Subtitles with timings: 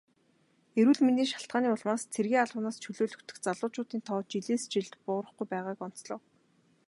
[0.79, 6.21] Эрүүл мэндийн шалтгааны улмаас цэргийн албанаас чөлөөлөгдөх залуучуудын тоо жилээс жилд буурахгүй байгааг онцлов.